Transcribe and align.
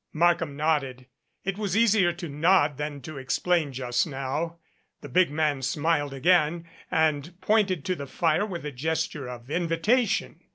Markham 0.13 0.57
nodded. 0.57 1.05
It 1.43 1.59
was 1.59 1.77
easier 1.77 2.11
to 2.11 2.27
nod 2.27 2.77
than 2.77 3.01
to 3.01 3.19
ex 3.19 3.37
plain 3.37 3.71
just 3.71 4.07
now. 4.07 4.57
The 5.01 5.09
big 5.09 5.29
man 5.29 5.61
smiled 5.61 6.11
again 6.11 6.67
and 6.89 7.39
pointed 7.39 7.85
to 7.85 7.93
the 7.95 8.07
fire 8.07 8.47
with 8.47 8.65
a 8.65 8.71
gesture 8.71 9.29
of 9.29 9.51
invitation. 9.51 10.39